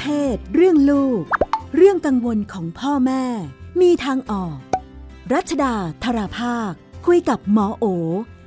[0.00, 1.22] เพศ เรื่องลูก
[1.76, 3.24] เรื่องกังวลของพ่อแม่
[3.80, 4.56] มีทางออก
[5.32, 5.74] รัชดา
[6.04, 6.72] ธราภาค
[7.06, 7.84] คุยกับหมอโอ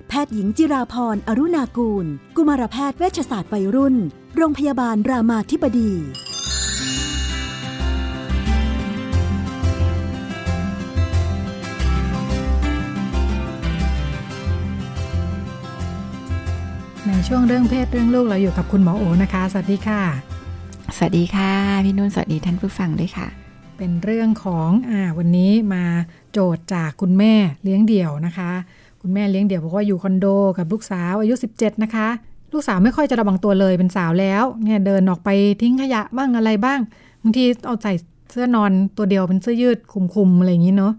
[0.09, 2.05] แพทย์หญิงจิราพรอรุณากูล
[2.36, 3.95] กุมารแพทย์เวชศาสตร์วัยรุ่น
[4.36, 5.91] โรงพยาบาลรามาธิบดี
[17.07, 20.36] ในช่วงเรื่องเพศเรื่องลูกเราอยู่กับคุณหมอโอนะคะ สวัสดีค่ะ
[21.00, 21.51] สวัสดีค่ะ
[21.86, 23.28] พี่นุ่นสวัสดีท่านผู้ฟังด้วยค่ะ
[23.78, 25.83] เป็นเรื่องของอ่าวันนี้มา
[26.32, 27.33] โจทย์จากคุณแม่
[27.64, 28.51] เลี้ยงเดี่ยวนะคะ
[29.02, 32.08] คุณแม่เลี้ยงเดี่ยวบอกว่าอยู่คอนโดกับลูกสาวอายุ 17 นะคะ
[32.53, 35.30] ลูกสาวไม่ค่อยจะระวังตัวเลยเป็นสาวแล้วเนี่ยเดินออกไป
[35.61, 36.80] ทิ้งขยะบ้างอะไรบ้าง
[37.22, 37.94] บางทีเอาใส่
[38.31, 40.94] เสื้อนอนตัวเดียวเป็นเสื้อยืดคุมๆอะไรอย่างนี้เนาะ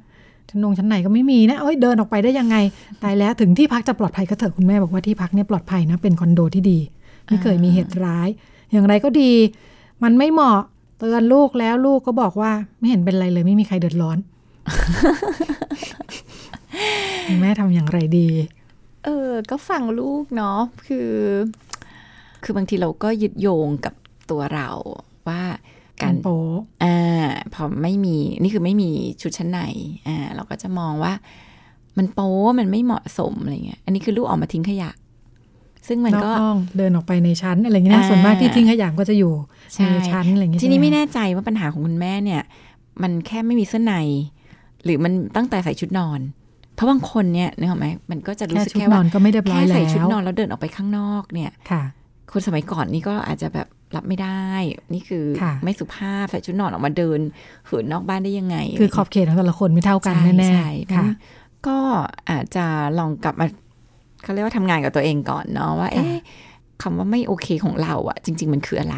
[0.48, 2.56] ชั้นนงชั้นไหนก็ไม่มีนะเอ้ยเดินออกไปได้ยังไง
[3.02, 6.78] ตายแล้วถึงที่พักจะปลอดภัยก็เถอะคุณแม่บอกว่าที่พักเนี่ยปลอดภัยนะเป็นคอนโดที่ดี
[7.26, 8.28] ไม่เคยมีเหตุร้าย
[8.72, 9.32] อย่างไรก็ดี
[10.04, 10.60] มันไม่เหมาะ
[10.98, 14.18] เตือนลูกแล้วลูกก็บอกว่า ไม่เห็นเป็นไรเลยไม่มีใครเดือดร้อน
[17.40, 18.28] แม่ทำอย่างไรดี
[19.04, 21.12] เออ ก็ฟังลูกเนาะคือ
[22.44, 23.94] คือบางทีเราก็ยึดโยงกับ
[24.30, 24.68] ตัวเรา
[25.28, 25.42] ว่า
[26.02, 26.38] การโป๊
[26.84, 28.90] อ่าพอไม่มีนี่คือไม่มี
[29.22, 29.60] ชุดชั้นใน
[30.06, 31.12] อ่าเราก็จะมองว่า
[31.98, 34.90] มันโป๊มันไม่เหมาะสมอะไรเงี้ยอันนี้คือลูกออกมาทิ้งขยะ
[35.88, 39.32] ซึ่งมันนอกก็ห้องเดินออกไปในชั้นอะไรอย่างนี้นะอ่าส่วนมากที่ทิ้งขยะก็จะอยู่
[39.74, 42.42] ใช่ในชั้นอะไรอย่างนี้ทีนี้ใช่หไม่แน่ใจว่าปัญหาของคุณแม่เนี่ย
[43.02, 43.94] มันแค่ไม่มีเสื้อใน
[44.84, 46.20] หรือมันตั้งแต่ใส่ชุดนอน
[46.74, 51.82] เพราะบางคนเนี่ยนึกออกไหมมันก็จะรู้แค่สึกชุดแค่นอว่านก็ไม่เรียบร้อแค่ยแล้วใส่ชุดนอนแล้วเดินออกไปข้างนอกเนี่ยค่ะ
[52.32, 53.66] คนสมัยก่อนนี่ก็อาจจะแบบ
[53.96, 54.46] รับไม่ได้
[54.94, 57.20] นี่คือค่ะไม่สุภาพใส่ชุดนอนออกมาเดิน
[57.66, 61.06] เหินนอกบ้านได้ยังไง คือขอบเขตของแต่ละคนไม่เท่ากันใช่แน่ใช่ๆค่ะ
[61.66, 61.78] ก็
[62.30, 62.66] อาจจะ
[62.98, 63.46] ลองกลับมา
[64.28, 66.16] เขาเรียกว่าทำงานกับตัวเองก่อนเนาะว่าค่ะเอ๊ะ
[66.82, 68.96] คำว่าไม่โอเคของเราอะจริง ๆ มันคืออะไร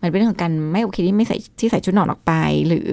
[0.00, 2.32] มันเป็นเรื่องของการไม่โอเคที่ไม่ใส่ที่ใส่ชุดนอนออกไป
[2.68, 2.88] หรือ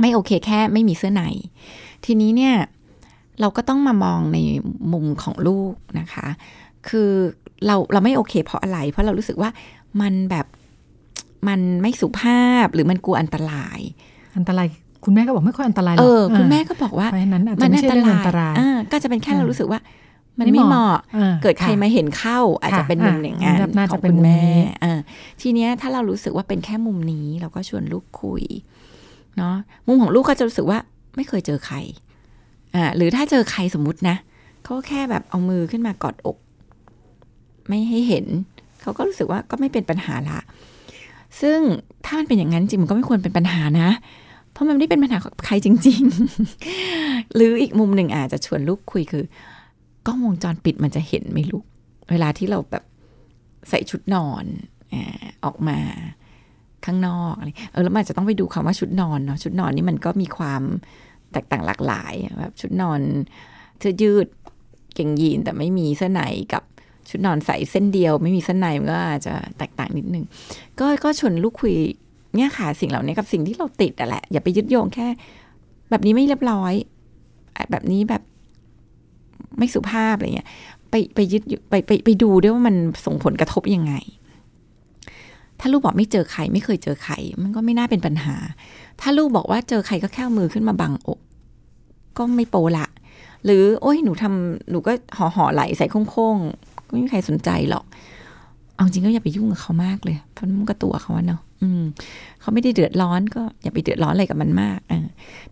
[0.00, 1.22] ไม่โอเคแค่ไม่มีเสื้อใน
[2.04, 2.54] ทีนี้เนี่ย
[3.40, 4.38] เราก็ต้องมามองใน
[4.92, 6.26] มุมของลูกนะคะ
[6.88, 7.10] คือ
[7.66, 9.50] เราเราไม่โอเค เพราะอะไร เพราะเรารู้สึกว่า
[10.00, 10.46] มันแบบ
[11.48, 13.80] มันไม่สุภาพหรือมันกลัวอันตราย
[14.36, 14.66] อันตราย
[15.04, 19.80] คุณแม่ก็บอกไม่ค่อยอันตรายหรเออกอคุณแม่าก็บอกว่าเพราะฉะนั้นอาจมัจะนไม่อันใช่ตเรื่องราอัยนตรายอ่าก็จะเป็นแค่อ่าเรารู้สึกว่า
[20.40, 24.92] มันไม่ไม่เหเหมาะมาะอ่าเกิดใครค่ะมาเห็นเข้าอาจจะค่ะเป็นมุมอย่างนั้นอ่าน่าขจะองเป็นคุณมุมแม่นี้อ่า
[25.40, 28.42] ทีเนี้ยถ้าเรารู้สึกว่าเป็นแค่มุมนี้ เราก็ชวนลูกคุย
[29.36, 29.54] เนาะ
[29.86, 30.78] มุมของลูกก็จะรู้สึกว่า
[31.16, 31.76] ไม่เคยเจอใคร
[32.74, 34.16] อ่าหรือถ้าเจอใครสมมุตินะ
[34.62, 36.36] เขาก็แค่แบบเอามือขึ้นมากอดอก
[37.68, 38.26] ไม่ให้เห็น
[38.80, 40.40] เขาก็รู้สึกว่าก็ไม่เป็นปัญหาละ
[41.40, 41.58] ซึ่ง
[42.04, 43.90] ถ้ามันเป็นอย่างนั้นจริงมันก็ไม่ควรเป็นปัญหานะ
[44.52, 46.02] เพราะมันไม่ได้เป็นปัญหาของใครจริง
[46.70, 49.24] ๆ หรืออีกมุมหนึ่งอาจจะชวนลูกคุยคือ
[50.06, 51.64] กล้องวงจรปิดมันจะเห็นไหมลูก
[52.10, 52.84] เวลาที่เราแบบ
[53.68, 54.44] ใส่ชุดนอน
[55.44, 55.78] ออกมา
[56.84, 60.62] ข้างนอกอะไรเออแล้วมันจะต้องไปดูคำว่าชุดนอนเนาะชุดนอนนี่มันก็มีความ
[61.32, 63.00] แตกต่างหลากหลายแบบชุดนอน
[63.78, 64.26] เสื้อยืด
[64.94, 66.22] เก่งยีนแต่ไม่มีเสื้อใน
[66.52, 66.62] กับ
[67.10, 70.24] ชุดนอนใส่เส้นเดียว ไม่มีเส้นในมันก็อาจจะแตกต่างนิดนึง
[70.78, 71.74] ก็ก็ชวนลูกคุย
[72.36, 75.06] เนี่ยค่ะสิ่งเหล่านี้กับสิ่งที่เราติดอะแหละอย่าไปยึดโยงแค่
[75.90, 76.72] แบบนี้ไม่เรียบร้อย
[77.70, 78.22] แบบนี้แบบ
[79.60, 80.48] ไม่สุภาพอะไรเงี้ย
[80.90, 82.76] ไปไปยึดอยู่ไปไปไปดูด้วยว่ามัน
[83.06, 83.94] ส่งผลกระทบยังไง
[85.60, 88.36] ถ้าลูกบอกไม่เจอใครไม่เคยเจอใครมันก็ไม่น่าเป็นปัญหา
[89.00, 91.20] ถ้าลูกบอกว่าเจอใครก็แค่มือขึ้นมาบังอก
[92.18, 92.86] ก็ไม่โปละ
[93.44, 97.84] หรือโอ้ยหนูทำหนูก็ห่อห่อไหลใส่โค้งๆก็ไม่มีใครสนใจหรอก
[98.76, 101.82] เอาจริงก็อย่าไปยุ่งกับเขามากเลยเพราะมันก็ตัวเขาเนาะอืม
[102.40, 104.92] เขาไม่ได้เดือดร้อนก็อย่าไปเดือดร้อนอะไรกับมันมากอ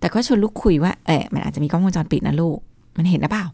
[0.01, 2.59] แต่ก็ชวนลูกคุยว่าเออมันอาจจะมีกล้องวงจรปิดนะลูก
[2.99, 3.47] มันเห็นหรือเปล่า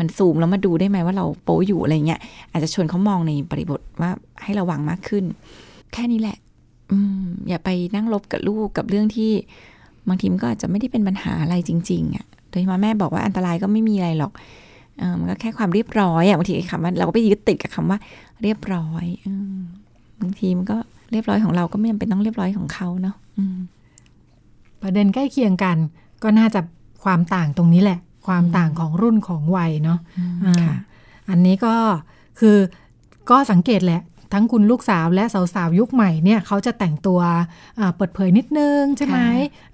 [0.00, 2.20] มันซูมแล้วมาดูได้ไหมว่าเราโป๊อยู่อะไรเงี้ย
[2.52, 4.10] อาจจะชวนเขามองในบริบทว่า
[4.42, 5.24] ให้ระวังมากขึ้น
[5.92, 6.36] แค่นี้แหละ
[6.92, 9.32] อืม อย่าไปนั่งลบกับลูกกับเรื่องที่
[10.08, 14.32] บางทีมันก็อาจจะไม่ได้เป็นปัญหาอะไรจริง ๆอะ่ะโดยเฉพาะแม่บอกว่าอันตรายก็ไม่มีอะไรหรอก
[15.00, 17.98] อมันก็แค่ความเรียบร้อยอะ่ะบางทีคำว่าเราก็ไปยึดติดกับคำว่า
[18.42, 19.28] เรียบร้อยอ
[20.20, 20.76] บางทีมันก็
[21.12, 23.16] เรียบร้อยของเราก็ไม่จำเป็นต้องเรียบร้อยของเขาเนาะ
[24.82, 25.76] ประเด็นใกล้เคียงกัน
[26.22, 26.60] ก็น่าจะ
[27.04, 27.98] ความต่างตรงนี้แหละ
[28.30, 29.98] ความต่างของรุ่นของวัยเนาะ
[30.46, 30.76] อ่าค่ะ
[31.30, 31.74] อันนี้ก็
[32.40, 32.56] คือ
[33.30, 35.24] ก็สังเกตแหละทั้งคุณลูกสาวและ
[35.54, 37.20] สาวๆยุคใหม่เนี่ยเขาจะแต่งตัว
[37.78, 39.18] อ่าเปิดเผยนิดนึงใช่ไหม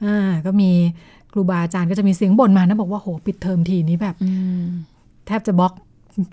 [0.04, 0.70] อ่าก็มี
[1.32, 4.30] ครูบาอาจารย์ก็จะมีเสียงบ่นมานะบอกว่าโหปิดเทอมทีนี้แบบอื
[4.62, 4.64] ม
[5.26, 5.72] แทบจะบล็อก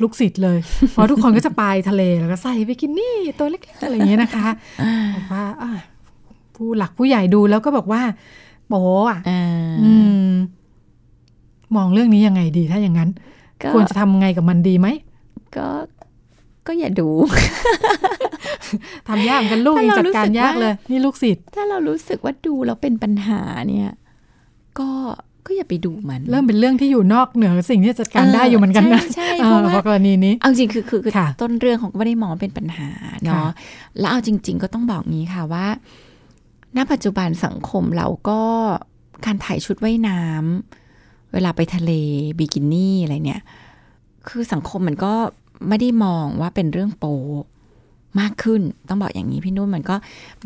[0.04, 0.60] ลูกศิษย์เลย
[0.92, 4.48] เพราะทุกคนก็จะไปทะเลแล้วก็ใส่บิกินี่ตัวเล็กๆอะไรอย่างเงี้ยนะคะ
[5.16, 5.72] บอกว่าอะ
[6.56, 8.02] ผู้หลักผู้ใหญ่ดูแล้วก็บอกว่า
[8.68, 9.44] โป๊อะอ่า
[9.84, 9.94] อื
[11.76, 13.10] มมองเรื่องนี้ยังไงดีถ้าอย่างนั้น
[13.62, 14.88] ก็ควรจะทำไงกับมันดีไหม
[15.58, 15.68] ก็
[16.68, 17.10] ก็อย่าดู
[19.08, 23.90] ทำยากเหมือนกันลูกถ้ายังเราจัดการรู้สึกยากว่าเลย นี่ลูกศิษย์ถ้าเรารู้สึกว่าดูแล้วเป็นปัญหาเนี่ย
[24.80, 24.90] ก็
[25.46, 32.90] ก็อย่าไปดูมัน เริ่มเป็นเรื่องที่อยู่นอกเหนือสิ่งที่จะจัดการเออได้อยู่เหมือนกันนะใช่ใช่เอเพอราะว่าเพราะกรณีนี้ เอาจริงคือคือคือค่ะต้นเรื่องของก็ไม่ได้มองเป็นปัญหา
[33.24, 33.48] เนาะค่ะ
[34.00, 35.68] แล้วเอาจริง ๆ ก็ต้องบอกงี้ค่ะว่า
[36.78, 38.42] ณ ปัจจุบันสังคมเราก็
[39.26, 40.83] การถ่ายชุดว่ายน้ำ
[41.34, 41.92] เวลาไปทะเล
[42.40, 43.42] บิกินี่อะไรเนี่ย
[44.28, 45.14] คือสังคมมันก็
[45.68, 47.06] ไม่ได้มองว่าเป็นเรื่องโป
[48.20, 49.96] มากขึ้นต้องบอกอย่างนี้พี่นุ่นมันก็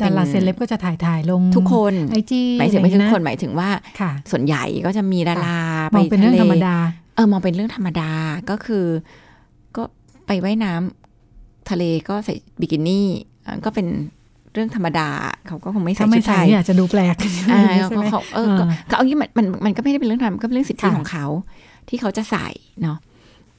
[0.02, 3.70] ดาราเซเลบก็จะถ่ายถ่ายลงทุกคนไอจีหมายถึงไม่ใช่ทุกคนหมายถึงว่า
[4.00, 5.60] ค่ะส่วนใหญ่ก็จะมีดารา
[5.96, 6.76] มองเป็นเรื่องธรรมดา
[7.16, 8.12] เออมองเป็นเรื่องธรรมดา
[8.50, 8.86] ก็คือ
[9.76, 9.84] ก็
[10.26, 13.08] ไปว่ายน้ำทะเลก็ใส่บิกินี่
[13.46, 13.88] อะก็เป็น
[14.58, 15.10] เรื่องธรรมดา
[15.48, 17.16] เขาก็คงไม่ใส่ถ้าไม่ชุดใส่ไทยเนี่ยอาจจะดูแปลก
[17.52, 21.26] อ่าใช่เขาไหมเขาเออก็เออก็เอางี้มันมันมันก็ไม่ได้เป็นเรื่องธรรมก็เป็นเรื่องสิทธิค่ะของเขา
[21.90, 22.48] ที่เขาจะใส่
[22.82, 22.98] เนาะ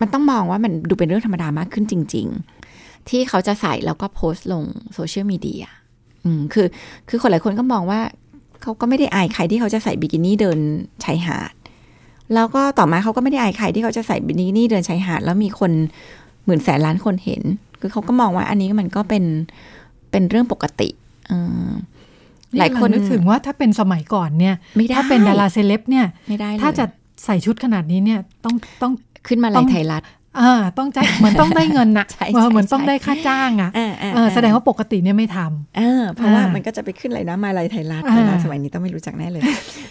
[0.00, 2.26] มันต้องมองว่ามันดูเป็นเรื่องธรรมดามากขึ้นจริง
[2.68, 4.64] ๆ ที่เขาจะใส่แล้วก็โพสต์ลง
[4.94, 5.64] โซเชียลมีเดีย
[6.24, 6.66] อืมคือ
[7.08, 8.00] คือคนหลายคนก็มองว่า
[8.62, 10.58] เขาก็ไม่ได้อายใครที่เขาจะใส่บิกินี่เดิน
[11.04, 11.52] ชายหาด
[12.34, 15.72] แล้วก็ต่อมาเขาก็ไม่ได้อายใครที่เขาจะใส่บิกินี่เดินชายหาด แล้วมีคน
[16.44, 17.42] หมื่นแสนล้านคนเห็น
[17.80, 19.24] คือเขาก็มองว่าอันนี้มันก็เป็น
[20.10, 20.88] เป็นเรื่องปกติ
[21.28, 21.32] เอ
[21.70, 21.72] อ
[22.58, 26.84] หลายคนนึกถึงว่าถ้าเป็นสมัยก่อนเนี่ยไม่ได้ถ้าเป็นดาราเซเลบเนี่ยไม่ได้เลยถ้าจะ
[27.24, 28.92] ใส่ชุดขนาดนี้เนี่ยต้องต้อง
[29.28, 30.02] ขึ้นมาต้ลาอยงไทยรัฐ
[30.40, 39.42] อ่าต้องจ่ายเหมือนต้องได้เงินนะใช่เออเหมือนใช่ต้องได้ค่าจ้างอะอ่าอ่าเออแสดงว่าปกติเนี่ยไม่ทำเออเพราะว่าอ่ามัมันก็จะไปขึ้นอะไรนะมาลายไทยรัฐอ่าเวลาสมัยนี้ต้องไม่รู้จักแน่เลย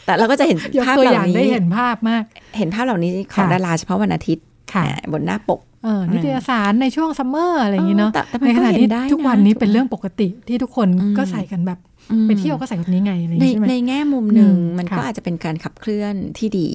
[0.05, 2.23] แต่เราก็จะเห็นยกภาพตัวเหอย่าล่างได้นี้เห็นภาพมาก
[2.57, 5.76] เห็นภาพเหล่านี้ของค่ะดาราเฉพาะวันอาทิตย์ค่ะอ่าบนหน้าปกเออ
[6.11, 11.79] นิตยสารในช่วงซัมเมอร์อะไรอย่างนี้เนาะแต่แต่มันในขณะก็เห็ที่นได้ทุกวันนะนี้เป็นเรื่องปกติที่ทุกคนอืมก็ใส่กันแบบ
[12.11, 16.69] อืมไปเที่ยวก็ใส่แบบนี้ไงอะไรอย่างในนี้ใช่ไหมในแง่มุมหนึ่งอืมมันก็ค่ะอาจจะเป็นการขับเคลื่อนที่ดี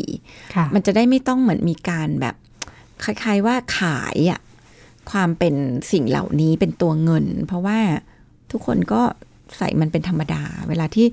[0.55, 2.35] ค่ะมันจะได้ไม่ต้องเหมือนมีการแบบ
[3.05, 4.41] คล้ายๆว่าขายอะ
[5.11, 5.55] ความเป็น
[5.93, 7.79] สิ่งเหล่านี้เป็นตัวเงิน เพราะว่า
[8.53, 9.03] ทุกคนก็
[9.59, 11.07] ใส่มันเป็นธรรมดา เวลาที่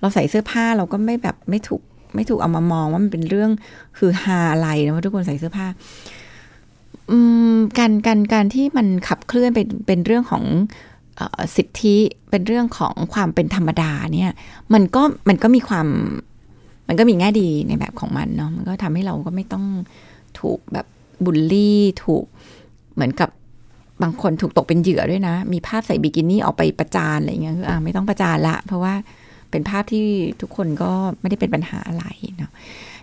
[0.00, 1.82] เราใส่เสื้อผ้าเราก็ไม่แบบไม่ถูก
[2.14, 3.50] ไม่ถูกเอามามองว่ามันเป็นเรื่อง
[3.98, 5.76] คือฮาอะไรนะว่าทุกคนใส่เสื้อผ้าอื
[6.16, 6.19] ม
[7.78, 10.44] การการการที่มันขับเคลื่อนเป็นเป็นเรื่องของ
[11.18, 11.96] ออสิทธิ
[12.30, 14.32] เป็นเรื่องของความเป็นธรรมดาเนี่ย
[14.74, 15.86] มันก็มันก็มีความ
[16.88, 19.64] มันก็มีแง่ดีในแบบของมันเนาะมันก็ทำให้เราก็ไม่ต้อง
[20.40, 20.86] ถูกแบบ
[21.24, 22.24] บูลลี่ถูก
[22.94, 23.30] เหมือนกับ
[24.02, 28.94] บางคนถูกตกเป็นเหยื่อด้วยนะ มีภาพใส่บิกินี่ออกไปประจานอะไรเงี้ยคืออ่าไม่ต้องประจานละ เพราะว่า
[29.50, 30.04] เป็นภาพที่
[30.40, 32.04] ทุกคนก็ไม่ได้เป็นปัญหาอะไร
[32.36, 32.50] เนาะ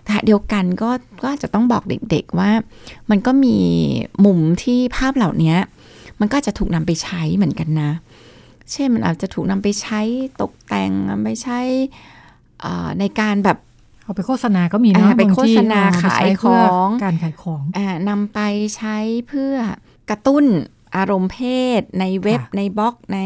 [0.04, 0.90] แต่เดียวกันก็
[1.22, 2.50] ก็อาจจะต้องบอกเด็กๆว่า
[3.10, 3.56] มันก็มี
[4.24, 5.54] มุมที่ภาพเหล่านี้
[6.20, 7.90] มันก็อาจจะถูกนำไปใช้เหมือนกันนะ
[8.72, 10.00] เช่นมันอาจจะถูกนำไปใช้
[10.40, 11.60] ตกแต่งนำไปใช้
[12.64, 13.58] อ่าในการแบบ
[14.04, 18.40] เอาไปโฆษณาก็มีเนาะอ่าไปบงที่โฆษณาเอไปใช้ขายเพื่ของการขายของอ่านำไป
[18.76, 18.96] ใช้
[19.28, 19.54] เพื่อ
[20.10, 20.44] กระตุ้น
[20.96, 21.38] อารมณ์เพ
[21.80, 23.20] ศ ในเว็บค่ะในบล็อกใน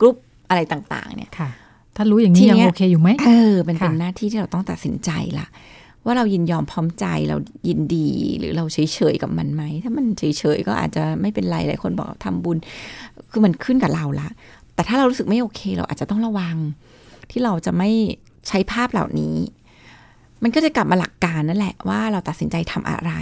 [0.00, 0.16] กรุ๊ป
[0.48, 1.48] อะไรต่าง ๆ เนี่ยค่ะ
[1.96, 5.46] ถ้ารู้อย่างนี้ทียังเนี้ยโอเคอยู่ไหมเออมันเป็นค่ะหน้าที่ที่เราต้องตัดสินใจละ
[6.04, 7.36] ว่าเรายินยอมพร้อมใจเรา
[7.68, 8.08] ยินดี
[8.38, 8.78] หรือเราเฉ
[9.12, 12.56] ยๆกับมันไหม ถ้ามันเฉยๆก็อาจจะไม่เป็นไรหลายคนบอกทำบุญ
[13.30, 14.28] คือมันขึ้นกับเราละ
[14.74, 16.56] แต่ถ้าเรารู้สึกไม่โอเค เราอาจจะต้องระวัง
[17.30, 17.90] ที่เราจะไม่
[18.48, 19.36] ใช้ภาพเหล่านี้
[20.42, 23.12] มันก็จะกลับมาหลักการนั่นแหละว่าเราตัดสินใจทำอะไร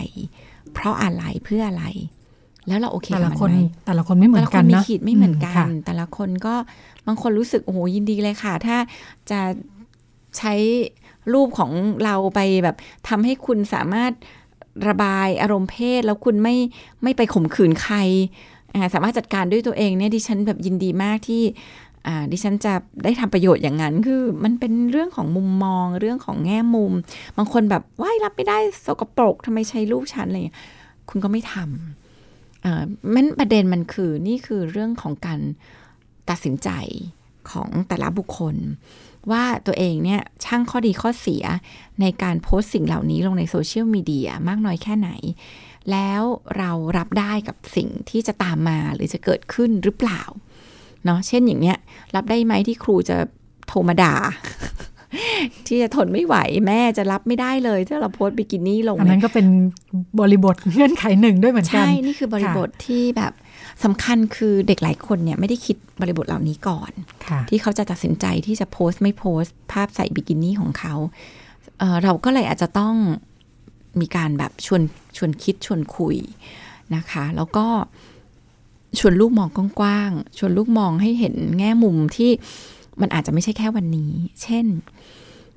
[0.72, 1.84] เพราะอะไรเพื่ออะไร
[2.68, 3.50] แล้วเราโอเคแต่กับละมันคนไหม
[3.86, 6.54] แต่ละคนไม่เหมืแต่อนละคกันนมีนะขีดไม่เหมือนกัค่ะนแต่ละคนก็
[7.06, 8.76] บางคนรู้สึกโอ้โหยินดีเลยค่ะ ถ้า
[9.30, 9.40] จะ
[10.38, 10.54] ใช้
[11.32, 11.70] รูปของ
[12.04, 12.76] เราไปแบบ
[13.08, 14.12] ทำให้คุณสามารถ
[14.88, 16.56] ระบายอารมณ์เพศ แล้วคุณไม่
[17.02, 17.96] ไม่ไปข่มขืนใคร
[18.74, 21.42] อ่าสามารถจัดการด้วยตัวเองเนี่ยดิฉันแบบยินดีมากที่
[22.06, 26.92] อ่าดิฉันจะได้ทำประโยชน์อย่างนั้นคือ มันเป็นเรื่องของมุมมองเรื่องของแง่มุม
[27.36, 30.58] บางคนแบบว่ายรับไม่ได้สกปรกทำไมใช้รูปฉันอะไรอย่างเงี้ย
[31.08, 32.01] คุณก็ไม่ทำเอ่อ
[33.14, 35.40] มันประเด็นมันคือนี่คือเรื่องของการ
[36.30, 36.70] ตัดสินใจ
[37.50, 38.56] ของแต่ละบุคคล
[39.30, 41.44] ว่าตัวเองเนี่ยช่างข้อดีข้อเสีย
[42.00, 45.10] ในการโพสต์สิ่งเหล่านี้ลงในโซเชียลมีเดียมากน้อยแค่ไหน
[45.90, 46.22] แล้ว
[46.56, 50.22] เรารับได้กับสิ่งที่จะตามมาหรือจะเกิดขึ้นหรือเปล่า
[51.04, 51.78] เนาะเช่นอย่างเนี้ย
[52.14, 53.16] รับได้ไหมที่ครูจะ
[53.66, 54.14] โทรมาด่า
[55.66, 59.46] ที่จะทนไม่ไหวแม่จะรับไม่ได้เลยถ้าเราโพสต์บิกินี่ลงอันในนั้นก็เป็น
[60.20, 63.32] บริบทเงื่อนไขหนึ่งด้วยเหมือนกัน ใช่ นี่คือบริบทที่แบบ
[63.84, 66.92] สำคัญคือเด็กหลายคนเนี่ยไม่ได้คิดบริบทเหล่านี้ก่อน
[67.26, 70.94] ค่ะที่เขาจะตัดสินใจที่จะโพสต์ไม่โพสต์ภาพใส่บิกินี่ของเขา
[71.78, 72.94] เอ่อเราก็เลยอาจจะต้อง
[74.00, 74.82] มีการแบบชวน
[75.16, 76.16] ชวนคิดชวนคุย
[76.96, 77.66] นะคะ แล้วก็
[78.98, 82.30] ชวนลูกมองกว้างๆชวนลูกมองให้เห็นแง่มุมที่
[83.00, 84.66] มันอาจจะไม่ใช่แค่วันนี้ เช่น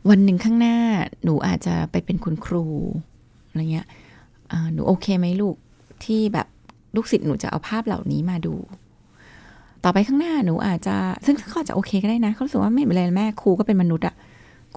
[0.10, 0.78] วันหนึ่งข้างหน้า
[1.24, 2.66] หนูอาจจะไปเป็นคุณครู
[3.50, 3.88] อะไรเงี้ย
[4.74, 5.56] หนูโอเคไหมลูก
[6.04, 6.48] ที่แบบ
[6.96, 8.56] ลูกศิษย์หนูจะเอาภาพเหล่านี้มาดู
[9.84, 10.96] ต่อไปข้างหน้าหนูอาจจะ
[11.26, 14.16] ซึ่งเขาอาจะโอเคก็ได้นะเขารู้สึกว่าไม่เป็นไรแม่ครูก็เป็นมนุษย์อะ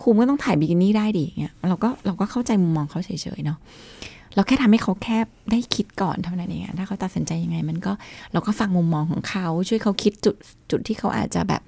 [0.00, 3.58] ครูก็ต้องถ่ายบิกินี่ได้ดิเงี้ยเราก็เราก็เข้าใจมุมมองเขาเฉยๆเนาะ
[4.34, 5.18] เราแค่ทำให้เขาแค่
[5.50, 7.92] ได้คิดก่อนเท่านั้นเองถ้าเขาตัดสินใจยังไง มันก็
[8.32, 10.36] เราก็ฟังมุมมองของเขา ช่วยเขาคิดจุด
[10.70, 11.62] จุดที่เขาอาจจะแบบ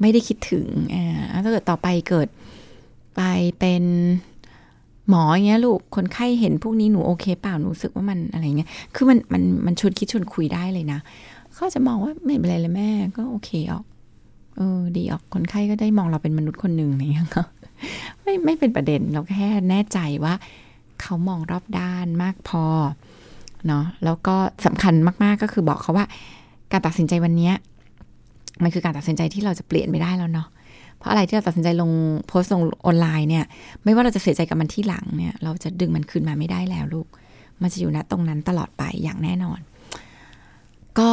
[0.00, 2.28] ไม่ได้คิดถึงอ่าถ้าเกิดต่อไปเกิด
[3.16, 3.20] ไป
[3.58, 3.84] เป็น
[5.08, 10.98] หมออย่างเงี้ยลูกคนไข้เห็นพวกนี้หนูโอเคเปล่าหนูรู้สึกว่ามันอะไรเงี้ยคือมันมันมันชวนคิดชวนคุยได้เลยนะ
[11.54, 13.84] เขาจะมองว่าไม่เป็นไรเลยแม่ก็โอเคออก
[14.56, 17.26] เออดีออกคนไข้ก็ได้มองเราเป็นมนุษย์คนหนึ่งอะไรเงี้ย
[18.22, 20.34] ไม่ไม่เป็นประเด็นเราแค่แน่ใจว่า
[21.00, 22.64] เขามองรอบด้านมากพอ
[23.66, 26.06] เนาะแล้วก็สำคัญมากๆก็คือบอกเขาว่า
[26.72, 27.50] การตัดสินใจวันนี้
[28.62, 30.48] มันคือการตัดสินใจที่เราจะเปลี่ยนไม่ได้แล้วเนาะ
[30.98, 31.90] เพราะอะไรที่เราตัดสินใจลง
[32.28, 33.44] โพสต์ลงออนไลน์เนี่ย
[33.84, 37.06] ไม่ว่าเราจะเสียใจกับมันที่หลังเนี่ย เราจะดึงมันคืนมาไม่ได้แล้วลูก
[37.62, 39.60] มันจะอยู่ณตรงนั้นตลอดไปอย่างแน่นอน
[40.98, 41.12] ก็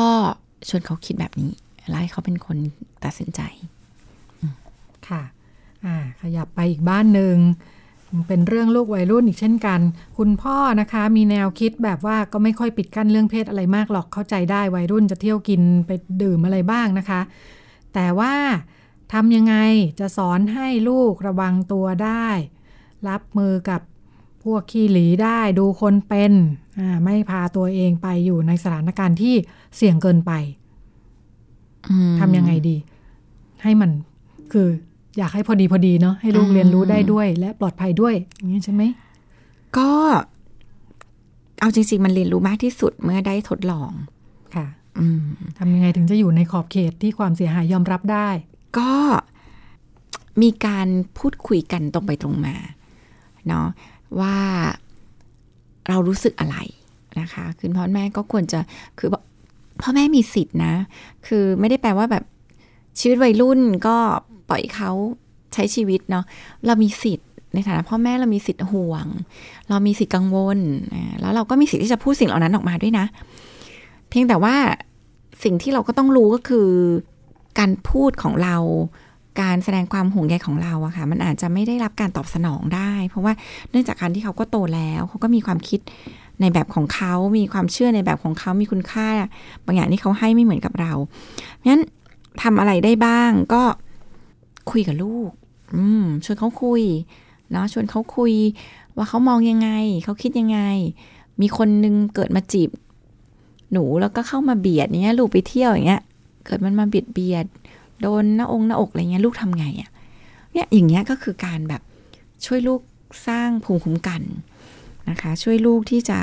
[0.69, 1.51] ชวนเขาคิดแบบนี้
[1.89, 2.57] ไล่เขาเป็นคน
[3.03, 3.41] ตัดสินใจ
[5.07, 5.23] ค่ะ
[5.85, 7.37] อ่า ขยับไปอีกบ้านหนึ่ง
[8.27, 9.79] เป็นเรื่องลูกวัยรุ่นอีกเช่นกัน
[10.17, 17.21] คุณพ่อนะคะ มีแนวคิดแบบว่าก็ไม่ค่อยปิดกั้นเรื่องเพศอะไรมากหรอกเข้าใจได้วัยรุ่นจะเที่ยวกินไปดื่มอะไรบ้างนะคะ
[17.93, 18.33] แต่ว่า
[19.13, 19.55] ทำยังไง
[19.99, 22.27] จะสอนให้ลูกระวังตัวได้
[23.09, 23.81] รับมือกับ
[24.43, 26.33] พวกขี้หลีได้ดูคนเป็น
[27.03, 29.35] ไม่พาตัวเองไปอยู่ในสถานการณ์ที่
[29.75, 30.31] เสี่ยงเกินไป
[32.19, 32.77] ทำยังไงดี
[33.63, 33.91] ให้มัน
[34.51, 34.67] คือ
[35.17, 38.83] อยากให้พอดีพอดีเนาะให้ลูกเรียนรู้ได้ด้วย และปลอดภัยด้วยอย่างนี้ใช่ไหม
[39.77, 39.89] ก็
[41.59, 43.91] เอาจริง ๆ มันเรียนรู้มากที่สุดเมื่อได้ทดลอง
[44.55, 44.65] ค่ะ
[44.99, 45.23] อืม
[45.57, 48.29] ทำยังไงถึงจะอยู่ในขอบเขตที่ความเสียหายยอมรับได้
[48.77, 48.91] ก็
[50.41, 50.87] มีการ
[51.17, 52.55] พูดคุยกันตรงไปตรงมา
[53.47, 53.67] เนาะ
[54.19, 54.35] ว่า
[55.89, 56.57] เรารู้สึกอะไร
[57.19, 58.59] นะคะคือพ่อแม่ก็ควรจะ
[58.99, 59.09] คือ
[59.81, 60.73] พ่อแม่มีสิทธินะ
[61.27, 62.23] คือไม่ได้แปลว่าแบบ
[62.99, 63.95] ชีวิตวัยรุ่นก็
[64.49, 64.91] ปล่อยเขา
[65.53, 66.25] ใช้ชีวิตเนาะ
[66.65, 69.05] เรามีสิทธิ์ในฐานะพ่อแม่เรามีสิทธิ์ห่วง
[69.69, 70.59] เรามีสิทธิ์กังวล
[71.21, 73.05] แล้วเราก็มีสิทธิ์ที่จะพูดสิ่งเหล่านั้นออกมาด้วยนะ
[74.09, 74.55] เพียงแต่ว่า
[75.43, 76.69] สิ่งที่เราก็ต้องรู้ก็คือ
[77.59, 78.57] การพูดของเรา
[79.41, 83.33] การแสดงความห่วงใยของเราอะค่ะ มันอาจจะไม่ได้รับการตอบสนองได้ เพราะว่า
[83.69, 85.79] เนื่องจากการที่เขาก็โตแล้วเขาก็มีความคิด
[86.41, 89.07] ในแบบของเขา มีความเชื่อในแบบของเขา มีคุณค่า
[89.65, 90.93] บางอย่างที่เขาให้ไม่เหมือนกับเรา
[91.55, 91.83] เพราะฉะนั้น
[92.41, 93.63] ทำอะไรได้บ้างก็
[94.71, 95.29] คุยกับลูก
[95.75, 96.83] อืมชวนเขาคุย
[97.51, 98.33] เนาะชวนเขาคุย
[98.97, 99.69] ว่าเขามองยังไง
[100.03, 100.59] เขาคิดยังไง
[101.41, 102.69] มีคนนึงเกิดมาจีบ
[103.71, 106.01] หนูแล้วก็เข้ามาเบียดเนี้ยลูกไปเที่ยวอย่างเงี้ย
[106.45, 107.45] เกิดมันมาเบียดเบียด
[108.01, 109.89] โดนหน้าองค์หน้าอกอะไรเงี้ยลูกทำไงอะ่ะ
[110.53, 111.81] เนี่ยอย่างเงี้ยก็คือการแบบ
[112.45, 112.81] ช่วยลูก
[113.27, 114.21] สร้างภูมิคุ้มกัน
[115.09, 116.19] นะคะ ช่วยลูกที่จะ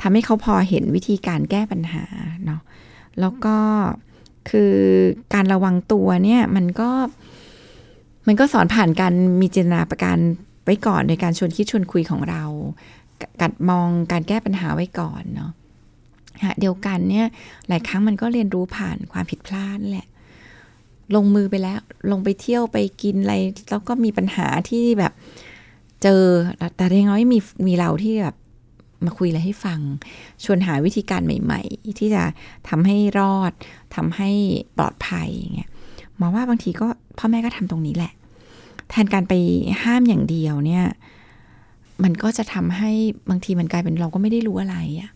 [0.00, 2.04] ทำให้เขาพอเห็นวิธีการแก้ปัญหา
[2.44, 2.60] เนาะ
[3.20, 3.56] แล้วก็
[4.50, 4.74] คือ
[5.34, 6.90] การระวังตัวเนี่ยมันก็
[8.26, 10.18] มันก็สอนผ่านการมีเจตนาประการ
[10.64, 12.42] ไว้ก่อนในการชวนคิดชวนคุยของเรา
[13.40, 15.52] กัดมองการแก้ปัญหาไว้ก่อนเนาะ
[16.60, 17.26] เดียวกันเนี่ย
[17.68, 20.08] หลายครั้งมันก็เรียนรู้ผ่านความผิดพลาดแหละ
[21.14, 21.80] ลงมือไปแล้ว
[22.10, 23.34] ลงไปเที่ยวไปกินอะไร
[23.70, 25.12] แล้วก็มีปัญหาที่แบบ
[26.02, 26.22] เจอ
[26.76, 28.36] แต่ยังน้อยมีมีเราที่แบบ
[29.04, 29.80] มาคุยอะไรให้ฟัง
[30.44, 32.22] ชวนหาวิธีการใหม่ ๆ ที่จะ
[32.68, 33.52] ทำให้รอด
[33.96, 34.30] ทำให้
[34.76, 35.70] ปลอดภัยเงี้ย
[36.16, 36.86] หมอว่าบางทีก็
[37.18, 38.12] พ่อแม่ก็ทำตรงนี้แหละ
[38.90, 39.34] แทนการไป
[39.82, 40.84] ห้ามอย่างเดียวเนี่ย
[42.04, 42.90] มันก็จะทำให้
[43.30, 45.10] บางทีมันกลายเป็นเราก็ไม่ได้รู้อะไรอะ่ะ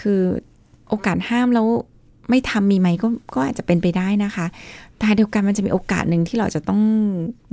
[0.00, 0.20] คือ
[0.88, 1.66] โอกาสห้ามแล้ว
[2.30, 4.46] ไม่ทำมีไหมก็ก็อาจจะเป็นไปได้นะคะ
[4.98, 6.80] แต่เดียวกันมันจะมีโอกาสหนึ่งที่เราจะต้อง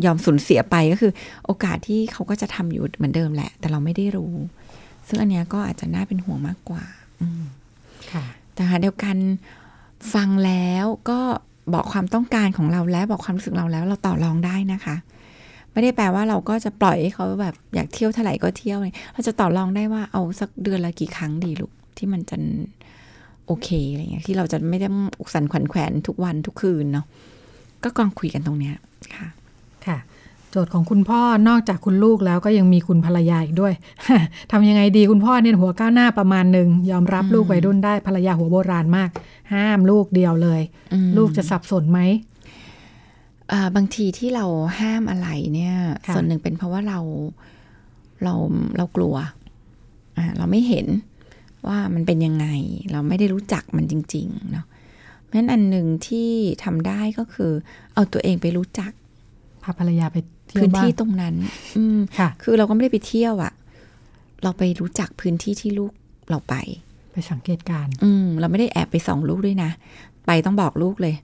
[0.06, 1.12] ยอมสูญเสียไปก็คือ
[1.46, 4.34] โอกาสที่เขาก็จะทำอยู่เหมือนเดิมแหละ แต่เราไม่ได้รู้
[5.08, 6.84] ซึ่งอันนี้ก็อาจจะน่าเป็นห่วงมากกว่า
[7.22, 7.28] อื
[8.12, 9.18] ค่ะ แต่เดียวกัน
[10.14, 11.20] ฟังแล้วก็
[11.74, 14.96] บอกความต้องการของเราแล้วบอกความรู้สึกเราแล้ว เราต่อรองได้นะคะ
[15.72, 22.38] ไม่ได้แปลว่าเราก็จะปล่อยให้เขาแบบอยากเที่ยวเท่าไหร่ก็เที่ยวเลยเราจะต่อรองได้ว่าเอาสักเดือนละกี่ครั้งดีลูก ที่มันจะ
[23.46, 24.88] โอเคอะไรเงี้ยที่เราจะไม่ได้
[25.20, 27.06] อุกสันขวัญแขวนทุกวันทุกคืนเนาะ
[27.84, 28.76] ก็กองคุยกันตรงเนี้ย
[29.16, 29.28] ค่ะ
[29.86, 29.98] ค่ะ
[30.52, 33.74] โจทย์ของคุณพ่อนอกจากคุณลูกแล้วก็ยังมีคุณภรรยาอีกด้วย
[34.52, 39.10] ทำยังไงดีคุณพ่อเนี่ยหัวก้าวหน้าประมาณหนึ่งยอมรับลูกวัยรุ่นได้ภรรยาหัวโบราณมาก
[39.54, 40.62] ห้ามลูกเดียวเลย
[41.18, 42.00] ลูกจะสับสนไหม
[43.76, 44.46] บางทีที่เรา
[44.80, 45.76] ห้ามอะไรเนี่ย
[46.14, 47.00] ส่วนหนึ่งเป็นเพราะว่าเรา
[48.24, 48.34] เรา
[48.78, 49.16] เรากลัว
[50.38, 50.88] เราไม่เห็น
[51.68, 52.48] ว่ามันเป็นยังไง
[52.92, 54.66] เราไม่ได้รู้จักมันจริงๆเนาะ
[55.26, 56.30] เพราะฉะนั้นอันหนึ่งที่
[56.64, 57.52] ทำได้ก็คือ
[57.94, 58.92] เอาตัวเองไปรู้จัก
[59.64, 61.36] พาภรรยาไปเที่ยวพื้นที่ตรงนั้น
[61.78, 62.00] อืม
[62.42, 63.54] คือเราก็ไม่ได้ไปเที่ยวอะ
[64.44, 65.92] เราไปรู้จักพื้นที่ที่ลูก
[66.30, 66.56] เราไป
[67.12, 69.72] ไปสังเกตการณ์อืม เราไม่ได้แอบไปส่องลูกด้วยนะ
[70.26, 71.16] ไปต้องบอกลูกเลย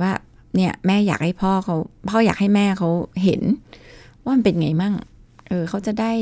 [0.00, 0.12] ว่า
[0.56, 1.76] เนี่ยแม่อยากให้พ่อเขา
[2.08, 2.90] พ่ออยากให้แม่เขา
[3.24, 3.42] เห็น
[4.22, 4.94] ว่ามันเป็นไงมั่ง
[5.48, 6.12] เออเขาจะได้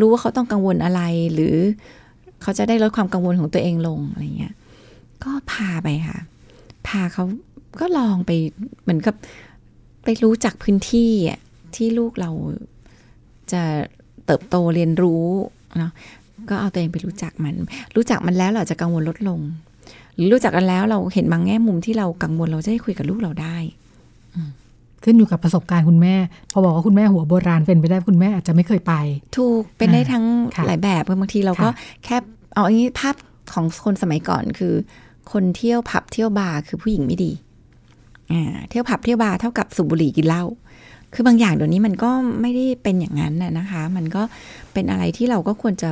[0.00, 1.02] รู้ว่าเขาต้องกังวลอะไร
[1.34, 1.56] หรือ
[2.42, 4.54] เขาจะได้ลดความกังวลของตัวเองลงอะไรเงี้ย
[5.24, 6.18] ก็พาไปค่ะ
[6.88, 7.24] พาเขา
[7.80, 8.30] ก็ลองไป
[8.82, 9.14] เหมือนกับ
[10.04, 11.10] ไปรู้จักพื้นที่
[11.76, 12.30] ที่ลูกเรา
[13.52, 13.62] จะ
[14.26, 15.24] เติบโตเรียนรู้
[15.78, 15.92] เนาะ
[16.50, 17.54] ก็เอาตัวเองไปรู้จักมัน
[17.96, 19.40] รู้จักมันแล้วเราจะกังวลลดลง
[20.14, 23.56] หรือรู้จักกันแล้วเราเห็นบางแง่มุมที่เรากังวลเราจะได้คุยกับลูกเราได้
[25.04, 26.14] ขึ้นอยู่กับประสบการณ์คุณแม่
[26.52, 28.94] พอบอกว่าคุณแม่หัวโบราณเป็นไปได้คุณแม่อาจจะไม่เคยไป
[29.36, 30.24] ถูกเป็นได้ทั้ง
[30.56, 32.16] ค่ะหลายแบบบางทีเราก็ค่ะแค่
[32.54, 33.14] เอาอันนี้ภาพ
[33.52, 34.74] ของคนสมัยก่อนคือ
[35.32, 37.32] คนเที่ยวผับเที่ยวบาร์คือผู้หญิงไม่ดี
[38.32, 40.44] อ่าเที่ยวผับเที่ยวบาร์เท่ากับสูบบุหรี่กินเหล้า
[41.14, 44.22] คือบางอย่างเดี๋ยวนี้มันก็ไม่ได้เป็นอย่างนั้นน่ะนะคะ มันก็
[44.72, 45.90] เป็นอะไรที่เราก็ควรจะ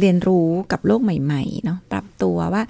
[0.00, 2.62] เรียนรู้กับโลกใหม่ๆเนาะปรับตัวว่า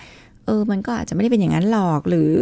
[0.46, 2.32] เออมันก็อาจจะไม่ได้เป็นอย่างนั้นหรอกหรือ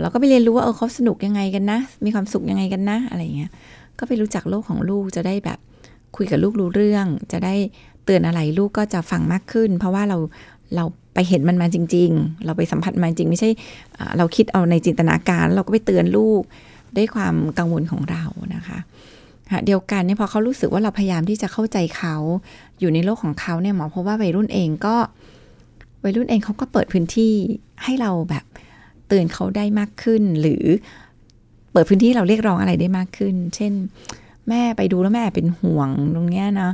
[0.00, 3.50] เราก็ไปเรียนรู้ว่าเออเขาสนุกยังไงกันนะ มีความสุขยังไงกันนะอะไรเงี้ย
[3.98, 5.58] ก็ไปรู้จักโลกของลูกจะได้แบบ
[6.16, 7.54] คุยกับลูกรู้เรื่อง จะได้
[8.04, 10.18] เตือนอะไรลูกก็จะฟังมากขึ้น เพราะว่าเรา
[10.76, 10.84] เรา
[11.14, 13.50] ไปเห็นมันมาจริง ๆ เราไปสัมผัสมันจริงไม่ใช่
[14.18, 16.42] เราคิดเอาในจินตนาการ เราก็ไปเตือนลูก
[16.96, 18.78] ด้วยความกังวลของเรานะคะ
[19.50, 22.16] ค่ะเดียวกันเนี่ยพอเขารู้สึกว่าเราพยายามที่จะเข้าใจเขา
[22.80, 24.96] อยู่ในโลกของเขาเนี่ยหมอเพราะว่าวัยรุ่นเองก็
[26.04, 27.32] วัยรุ่นเองเขาก็เปิดพื้นที่
[27.84, 28.44] ให้เราแบบ
[29.08, 30.64] เตือนเขาได้มากขึ้น หรือ
[31.72, 33.72] เปิดพื้นที่เราเรียกร้องอะไรได้มากขึ้น เช่น
[34.48, 36.70] แม่ไปดูแล้วแม่เป็นห่วงตรงเนี้ยนะ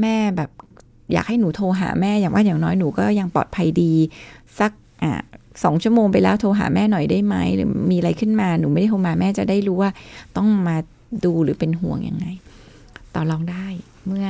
[0.00, 0.50] แม่แบบ
[1.12, 3.92] อยากให้หนูโทรหาแม่อย่างว่าอย่างน้อยหนูก็ยังปลอดภัยดี
[4.58, 5.14] สักอะ
[5.64, 9.90] สองชั่วโมงไปแล้วโทรหาแม่หน่อยได้ไหมหรือมีอะไรขึ้นมาหนูไม่ได้โทรมาแม่จะได้รู้ว่า
[10.36, 10.76] ต้องมา
[11.24, 12.26] ดูหรือเป็นห่วงยังไง
[13.14, 13.66] ต่อรองได้
[14.06, 14.26] เมื่อ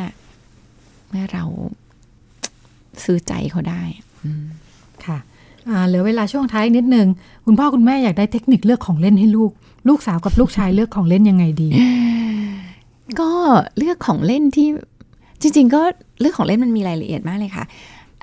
[1.08, 1.44] เมื่อเรา
[3.04, 3.82] ซื้อใจเขาได้
[4.24, 4.46] อ่า
[5.86, 7.06] เหลือเวลาช่วงท้ายนิดนึง
[7.46, 9.50] คุณพ่อคุณแม่อยากได้เทคนิคเลือกของเล่นให้ลูก
[9.88, 11.68] ลูกสาวกับลูกชายเลือกของเล่นยังไงดี
[13.20, 13.30] ก็
[13.78, 14.68] เลือกของเล่นที่
[15.40, 15.80] จริง ๆ ก็
[16.20, 17.64] เลือกของเล่นมันมีรายละเอียดมากเลยค่ะ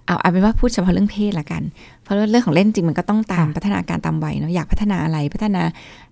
[0.05, 1.63] เอาเอาเป็นว่าพูดเฉพาะเรื่องเพศละกัน
[2.03, 5.61] เพราะว่าเรื่องของเล่นจริงมันก็ต้องตามค่ะพัฒนาการตามวัยเนาะอยากพัฒนาอะไรพัฒนา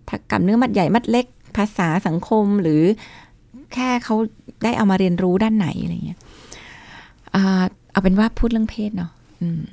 [0.07, 1.25] ถ้ากำเนื้อมัดใหญ่มัดเล็ก
[1.57, 2.81] ภาษาสังคมหรือ
[3.73, 4.15] แค่เขา
[4.63, 6.19] ได้เอามาเรียนรู้ด้านไหนอะไรเงี้ย
[7.35, 9.63] อ่าเอาเป็นว่าพูดเรื่องเพศเนาะอืม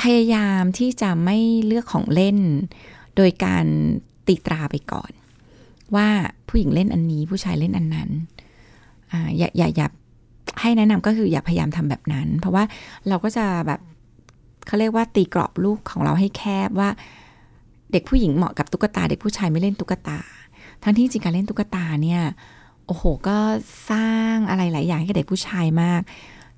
[0.00, 2.38] พยายามที่จะไม่เลือกของเล่น
[3.16, 3.64] โดยการ
[4.26, 5.12] ตีตราไปก่อน
[5.94, 6.08] ว่า
[6.48, 8.10] ผู้หญิงเล่นอันนี้ผู้ชายเล่นอันนั้น
[9.12, 9.88] ออย่าอย่าอย่า
[10.60, 12.64] ให้แนะนำก็คืออย่าพยายามทำแบบนั้น เพราะว่า
[13.08, 13.80] เราก็จะแบบ
[14.66, 16.90] เขาเรียกว่าตีกรอบลูกของเราให้แคบว่า
[17.92, 20.18] เด็กผู้หญิงเหมาะกับตุ๊กตา เด็กผู้ชายไม่เล่นตุ๊กตา
[20.82, 22.22] ทั้งที่จริงการเล่นตุ๊กตาเนี่ย
[22.86, 23.38] โอ้โห ก็
[23.90, 26.02] สร้างอะไรหลายอย่างให้กับเด็กผู้ชายมาก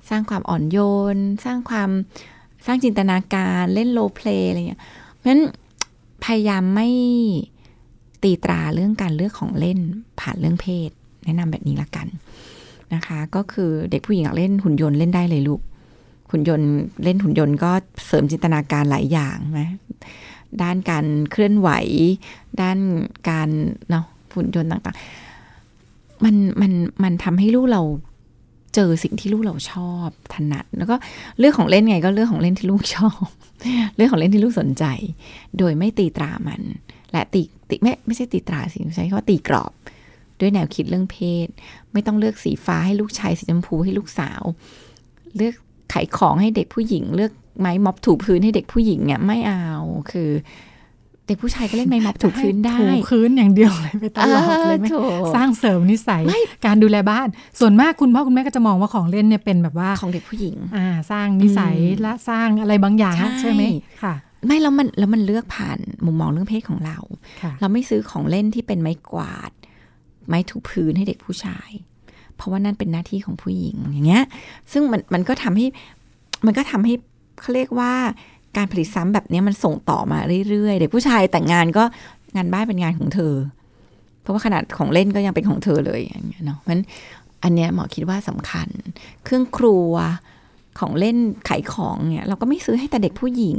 [0.09, 0.78] สร้างความอ่อนโย
[1.14, 1.90] น สร้างความ
[2.66, 4.81] สร้างจินตนาการเล่นโลเพลย์อะไรอย่างเงี้ย
[5.14, 5.42] เพราะฉะนั้น
[6.25, 6.88] พยายามไม่
[8.23, 9.79] ตีตราเรื่องการเลือกของเล่น
[10.21, 10.90] ผ่านเรื่องเพศ
[11.25, 12.07] แนะนำแบบนี้ละกัน
[12.94, 15.61] นะคะ ก็คือเด็กผู้หญิงอยากเล่นหุ่นยนต์เล่นได้เลยลูก
[16.31, 16.71] หุ่นยนต์
[17.05, 17.71] เล่นหุ่นยนต์ก็
[18.07, 19.68] เสริมจินตนาการหลายอย่างนะ
[20.62, 21.71] ด้านการเคลื่อนไหว
[22.62, 22.79] ด้าน
[23.29, 23.49] การ
[23.90, 27.83] เนาะหุ่นยนต์ต่างๆ มันมันมันทำให้ลูกเรา
[28.74, 30.96] เจอสิ่งที่ลูกเราชอบถนัด แล้วก็
[31.38, 33.24] เรื่องของเล่นไงก็เรื่องของเล่นที่ลูกชอบ
[33.96, 34.85] เรื่องของเล่นที่ลูกสนใจ
[35.59, 36.62] โดยไม่ตีตรามัน
[37.12, 39.72] และตีตีไม่ไม่ใช่ตีตราสิใช้คำว่าตีกรอบ
[40.40, 41.48] ด้วยแนวคิดเรื่องเพศ
[41.92, 44.42] ไม่ต้องเลือกสีฟ้าให้ลูกชายสีชมพูให้ลูกสาว
[45.37, 45.54] เลือก
[45.90, 49.66] ไขของให้เด็กผู้หญิง เลือกไม้ม็อบถูพื้นให้เด็กผู้หญิงเนี่ยไม่เอา
[50.11, 50.31] คือ
[51.29, 57.29] เด็กผู้ชายก็เล่นไม้ม็อบถูพื้นได้ถูพื้นอย่างเดียวเลยไปตลอดเลยไหมเออถูกสร้างเสริมนิสัยไม่การดูแลบ้าน
[57.61, 63.62] ส่วนมากคุณพ่อคุณแม่ก็จะมองว่าของเล่นเนี่ยเป็นแบบว่าของเด็กผู้หญิง อ่า สร้างนิสัยอืมและสร้างอะไรบางอย่างอะใช่ใช่ไหม
[64.03, 64.14] ค่ะ
[64.47, 66.99] ไม่แล้วมันแล้วมันเลือกผ่านมุมมองเรื่องเพศของเรา
[67.43, 69.53] ค่ะเราไม่ซื้อของเล่นที่เป็นไม้กวาด
[70.29, 71.71] ไม้ถูพื้นให้เด็กผู้ชาย
[72.37, 74.25] เพราะว่านั่นเป็นหน้าที่ของผู้หญิงอย่างเงี้ย
[74.73, 75.67] ซึ่งมันมันก็ทำให้
[76.47, 76.95] มันก็ทำให้
[77.41, 77.93] เขาเรียกว่า
[78.56, 81.84] การผลิตซ้ำแบบนี้มันส่งต่อมาเรื่อยๆ เด็กผู้ชายแต่งงานก็
[82.37, 83.34] งานบ้านเป็นงานของเธอ
[84.20, 86.84] เพราะว่าขนาดของเล่นก็ยังเป็นของเธอเลยอย่างเงี้ยเนาะเพราะฉะนั้น
[87.42, 88.68] อันเนี้ยหมอคิดว่าสำคัญ
[89.24, 89.92] เครื่องครัว
[90.78, 91.16] ของเล่น
[91.48, 93.58] ขายของเนี่ยเราก็ไม่ซื้อให้แต่เด็กผู้หญิง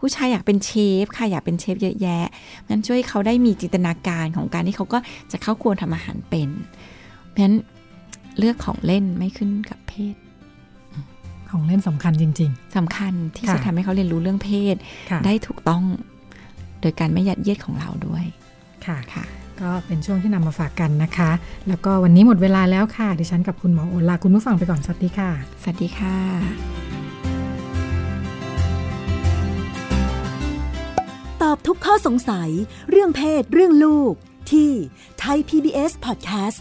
[0.00, 0.70] ผู้ชายอยากเป็นเช
[1.02, 2.26] ฟค่ะอยากเป็นเชฟเยอะแยะ
[2.70, 4.98] นั้นช่วยเขาได้มีจินตนาการของการที่เขาก็
[5.32, 6.48] จะเข้าครัวทำอาหารเป็น
[7.28, 7.56] เพราะฉะนั้น
[8.38, 10.16] เลือกของเล่นไม่ขึ้นกับเพศ
[11.52, 14.76] ของเล่นสำคัญจริง ๆ สำคัญที่จะทำให้เขาเรียนรู้เรื่องเพศ
[15.24, 15.82] ได้ถูกต้อง
[16.80, 18.24] โดยการไม่ยัดเยียดของเราด้วย
[18.86, 19.24] ค่ะค่ะ
[19.60, 21.30] ก็เป็นช่วงที่นำมาฝากกันนะคะ
[21.68, 25.30] แล้วก็วันนี้หมดเวลาแล้วค่ะ ดิฉันกับคุณหมอโอลาคุณผู้ฟังไปก่อนสวัสดีค่ะ
[25.62, 26.16] สวัสดีค่ะ
[31.42, 32.50] ตอบทุกข้อสงสัย
[32.90, 34.12] เรื่องเพศเรื่องลูก
[34.50, 34.70] ที่
[35.18, 36.58] ไทย PBS Podcast